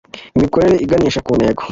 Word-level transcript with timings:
imikorere 0.37 0.75
iganisha 0.85 1.19
ku 1.25 1.31
ntego 1.37 1.61